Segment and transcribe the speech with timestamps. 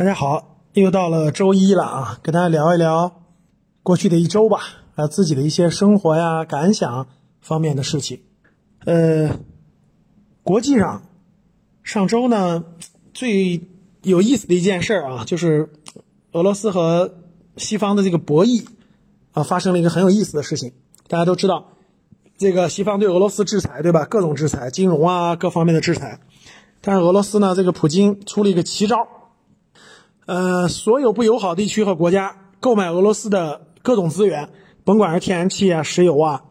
[0.00, 3.20] 大家好，又到了周一了啊，跟大家聊一聊
[3.82, 4.62] 过去的一周吧，
[4.94, 7.06] 啊自己的一些生活呀、感想
[7.42, 8.22] 方面的事情。
[8.86, 9.38] 呃，
[10.42, 11.02] 国际上
[11.82, 12.64] 上周呢
[13.12, 13.68] 最
[14.00, 15.68] 有意思的一件事啊，就是
[16.32, 17.18] 俄罗斯和
[17.58, 18.66] 西方的这个博弈
[19.32, 20.72] 啊，发生了一个很有意思的事情。
[21.08, 21.72] 大家都知道，
[22.38, 24.06] 这个西方对俄罗斯制裁，对吧？
[24.06, 26.20] 各种制裁，金融啊各方面的制裁。
[26.80, 28.96] 但是俄罗斯呢，这个普京出了一个奇招，
[30.30, 34.50] 呃，所有不友好地区和国家购买俄罗斯的各种资源，
[34.84, 36.44] 甭管是天然气啊、石油啊，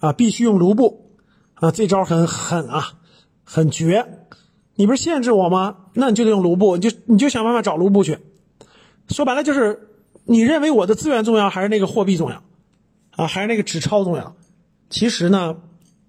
[0.00, 1.10] 啊，必须用卢布，
[1.52, 2.94] 啊，这招很狠啊，
[3.44, 4.24] 很绝。
[4.76, 5.76] 你不是限制我吗？
[5.92, 8.18] 那你就得用卢布，你就你就想办法找卢布去。
[9.10, 9.90] 说白了就是，
[10.24, 12.42] 你认为我的资源重要，还是那个货币重要？
[13.10, 14.36] 啊，还是那个纸钞重要？
[14.88, 15.54] 其实呢，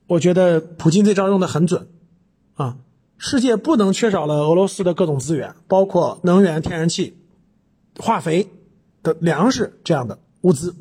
[0.07, 1.89] 我觉得普京这招用的很准，
[2.53, 2.77] 啊。
[3.21, 7.17] 世界不能缺少了俄罗斯的各种资源，包括能源、天然气、
[7.99, 8.47] 化肥
[9.03, 10.73] 的粮食这样的物资，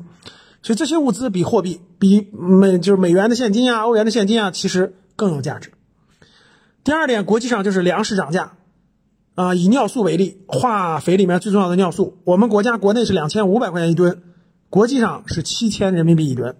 [0.61, 5.73] 所以这些物资比货币、比美就是美元的现金啊、欧元的现金啊，其实更有价值。
[6.85, 8.53] 第二点，国际上就是粮食涨价，
[9.35, 14.23] 啊，以尿素为例，化肥里面最重要的尿素，我们国家国内是两千五百块钱一吨，
[14.69, 16.55] 国际上是七千人民币一吨，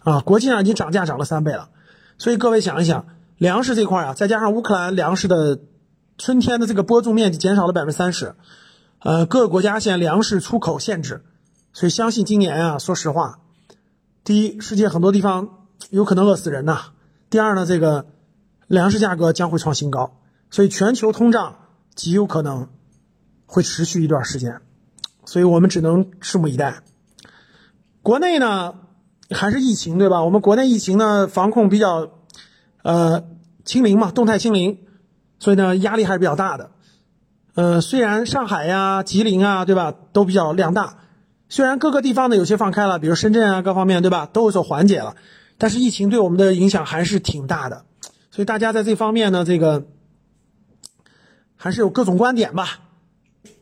[0.00, 1.68] 啊，国际上已经涨价涨了三倍了，
[2.18, 3.06] 所以各位想一想。
[3.40, 5.60] 粮食这块啊，再加上乌克兰粮食的
[6.18, 8.34] 春天的这个播种面积减少了百分之三十，
[8.98, 11.24] 呃，各个国家现在粮食出口限制，
[11.72, 13.38] 所以相信今年啊，说实话，
[14.24, 16.92] 第一，世界很多地方有可能饿死人呐；
[17.30, 18.08] 第二呢，这个
[18.66, 21.56] 粮食价格将会创新高，所以全球通胀
[21.94, 22.68] 极有可能
[23.46, 24.60] 会持续一段时间，
[25.24, 26.82] 所以我们只能拭目以待。
[28.02, 28.74] 国内呢，
[29.30, 30.22] 还是疫情对吧？
[30.22, 32.19] 我们国内疫情呢，防控比较。
[32.82, 33.24] 呃，
[33.64, 34.78] 清零嘛，动态清零，
[35.38, 36.70] 所以呢，压力还是比较大的。
[37.54, 40.98] 呃，虽然上海呀、吉林啊，对吧，都比较量大，
[41.48, 45.16] 虽然各个地方呢有些放开了，比如深圳啊，各方面对吧，都有所缓解了，
[45.58, 47.84] 但是疫情对我们的影响还是挺大的。
[48.30, 49.86] 所以大家在这方面呢，这个
[51.56, 52.80] 还是有各种观点吧。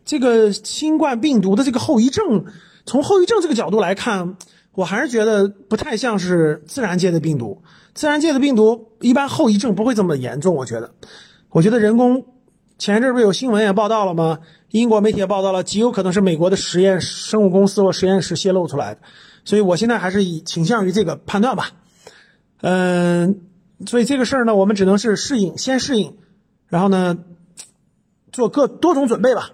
[0.05, 2.45] 这个新冠病毒的这个后遗症，
[2.87, 4.37] 从后遗症这个角度来看。
[4.79, 7.61] 我还是觉得不太像是自然界的病毒，
[7.95, 10.55] 自然界的病毒一般后遗症不会这么严重。
[10.55, 10.95] 我觉得，
[11.51, 12.25] 我觉得人工
[12.79, 14.39] 前一阵不是有新闻也报道了吗？
[14.71, 19.01] 英国媒体也报道了，极有可能是美国的实验生物公司或实验室泄露出来的。
[19.45, 21.73] 所以我现在还是以倾向于这个判断吧。
[22.61, 23.41] 嗯，
[23.85, 26.15] 所以这个事儿呢，我们只能是适应，先适应，
[26.69, 27.19] 然后呢，
[28.31, 29.51] 做各多种准备吧。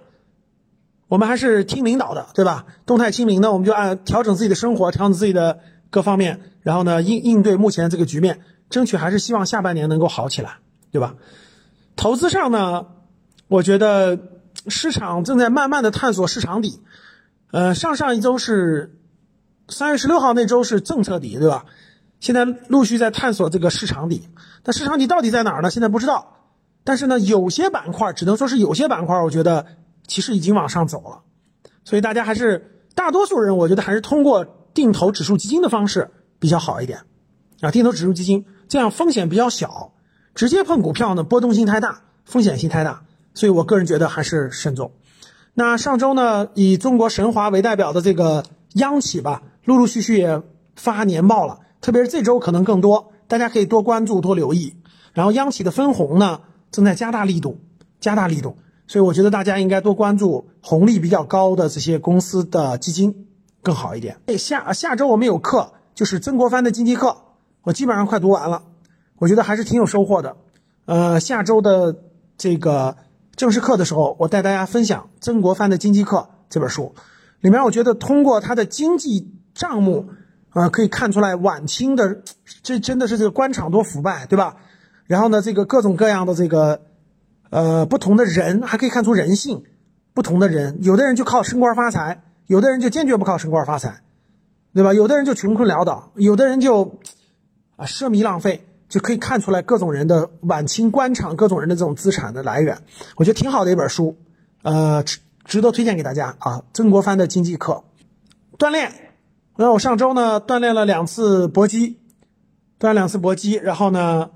[1.07, 2.65] 我们还是听领导的，对吧？
[2.87, 5.61] 动态清零呢，我们就按调整自己的生活，调整自己的
[5.91, 10.57] 各方面，然后呢应应对目前这个局面，争取还是希望下半年能够好起来，
[10.91, 11.15] 对吧？
[11.95, 12.87] 投资上呢，
[13.49, 14.19] 我觉得
[14.67, 16.81] 市场正在慢慢的探索市场底，
[17.53, 18.99] 呃，上上一周是
[19.69, 21.67] 三月十六号那周是政策底，对吧？
[22.19, 24.27] 现在陆续在探索这个市场底，
[24.65, 25.71] 那市场底到底在哪儿呢？
[25.71, 26.39] 现在不知道，
[26.83, 29.67] 但是呢，有些板块只能说是有些板块，我觉得。
[30.07, 31.23] 其实已经往上走了，
[31.85, 34.45] 所以大家还是大多数人，我觉得还是通过
[34.75, 37.01] 定投指数基金的方式比较好一点，
[37.61, 39.93] 啊，定投指数基金这样风险比较小，
[40.35, 43.05] 直接碰股票呢波动性太大，风险性太大，
[43.35, 44.93] 所以我个人觉得还是慎重。
[45.55, 48.45] 那上周呢，以中国神华为代表的这个
[48.75, 50.43] 央企吧，陆陆续续也
[50.75, 54.75] 发年报了，特别是这周可能更多，大家可以多关注多留意。
[55.13, 56.41] 然后央企的分红呢，
[56.73, 57.61] 正在加大力度，
[58.01, 58.59] 加大力度。
[58.87, 63.27] 所以我觉得大家应该多关注红利比较高的这些公司的基金
[63.63, 64.19] 更好一点。
[64.27, 67.17] 哎下下周我们有课，就是曾国藩的经济课，
[67.63, 68.63] 我基本上快读完了，
[69.19, 70.37] 我觉得还是挺有收获的。
[70.85, 71.97] 呃，下周的
[72.37, 72.97] 这个
[73.35, 76.19] 正式课的时候，我带大家分享《曾国藩的经济课》
[76.51, 76.95] 这本书，
[77.41, 80.11] 里面我觉得通过他的经济账目，
[80.51, 82.23] 啊，可以看出来晚清的
[82.63, 84.57] 这真的是这个官场多腐败，对吧？
[85.07, 86.83] 然后呢，这个各种各样的这个。
[87.55, 89.63] 呃，不同的人还可以看出人性，
[90.13, 94.03] 不同的人，有的人就靠升官发财，有的人就坚决不靠升官发财，
[94.75, 94.93] 对吧？
[94.93, 96.99] 有的人就穷困潦倒，有的人就
[97.77, 102.77] 啊奢靡浪费，就可以看出来各种人的晚清官场各种人的这种资产的来源。
[103.15, 104.17] 我觉得挺好的一本书，
[104.63, 106.65] 呃，值值得推荐给大家啊。
[106.73, 107.85] 曾国藩的经济课，
[108.59, 108.91] 锻炼。
[109.57, 112.01] 那我上周呢锻炼了两次搏击，
[112.81, 114.31] 锻炼两次搏击，然后呢，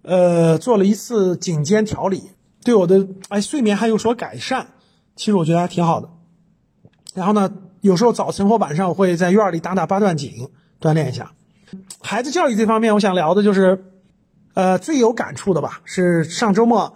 [0.00, 2.30] 呃，做了一次颈肩调理。
[2.64, 4.66] 对我的哎睡眠还有所改善，
[5.14, 6.08] 其实我觉得还挺好的。
[7.14, 7.52] 然后呢，
[7.82, 10.48] 有时候早晨或晚上我会在院里打打八段锦，
[10.80, 11.32] 锻炼一下。
[12.00, 13.84] 孩子教育这方面，我想聊的就是，
[14.54, 16.94] 呃，最有感触的吧，是上周末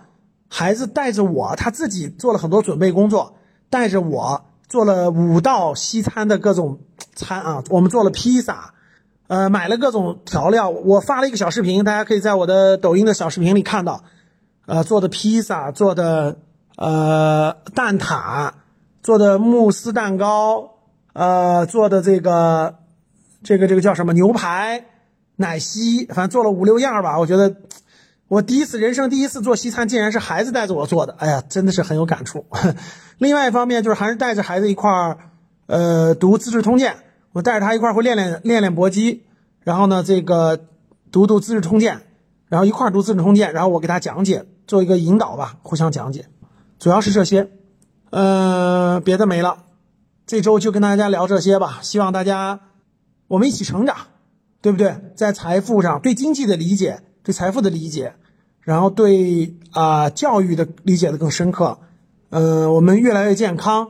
[0.48, 3.36] 孩子带着我，他自己做了很多准备工作，
[3.70, 6.80] 带着我做了五道西餐的各种
[7.14, 8.74] 餐啊，我们做了披萨，
[9.26, 10.68] 呃，买了各种调料。
[10.70, 14.04] 我发了一个小视频，大家可以在我的抖音的小视频里看到，
[14.68, 16.36] 呃，做的披萨，做的
[16.76, 18.52] 呃蛋挞，
[19.02, 20.76] 做的慕斯蛋糕，
[21.14, 22.76] 呃，做的这个
[23.42, 24.84] 这个这个叫什么牛排、
[25.36, 27.18] 奶昔，反正做了五六样吧。
[27.18, 27.56] 我觉得。
[28.28, 32.44] 我第一次人生第一次做西餐，竟然是孩子带着我做的，哎呀，真的是很有感触。
[33.16, 35.16] 另外一方面就是还是带着孩子一块儿，
[35.64, 36.92] 呃，读《资治通鉴》，
[37.32, 39.24] 我带着他一块儿会练练练练搏击，
[39.62, 40.60] 然后呢，这个
[41.10, 41.96] 读读《资治通鉴》，
[42.48, 46.28] 然后一块儿读《资治通鉴》，然后我给他讲解，做一个引导吧，互相讲解，
[46.78, 47.50] 主要是这些，
[48.10, 49.64] 呃，别的没了。
[50.26, 52.60] 这周就跟大家聊这些吧，希望大家
[53.26, 53.96] 我们一起成长，
[54.60, 54.94] 对不对？
[55.16, 57.02] 在财富上对经济的理解。
[57.24, 58.14] 对财富的理解，
[58.62, 61.78] 然后对啊教育的理解的更深刻，
[62.30, 63.86] 嗯，我们越来越健康，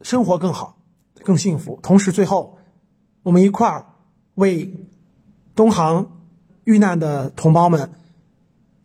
[0.00, 0.76] 生活更好，
[1.22, 1.78] 更幸福。
[1.80, 2.58] 同时，最后
[3.22, 3.86] 我们一块儿
[4.34, 4.74] 为
[5.54, 6.10] 东航
[6.64, 7.92] 遇难的同胞们，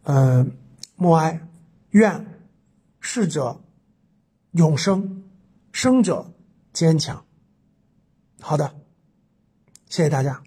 [0.03, 0.51] 嗯，
[0.95, 1.47] 默哀，
[1.91, 2.25] 愿
[2.99, 3.61] 逝者
[4.51, 5.23] 永生，
[5.71, 6.33] 生者
[6.71, 7.25] 坚强。
[8.39, 8.75] 好的，
[9.89, 10.41] 谢谢大家。